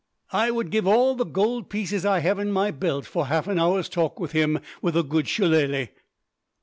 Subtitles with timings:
[0.33, 3.59] I would give all the gold pieces I have in my belt for half an
[3.59, 5.89] hour's talk with him, with a good shillelah!"